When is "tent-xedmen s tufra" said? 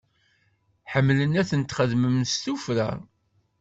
1.49-2.89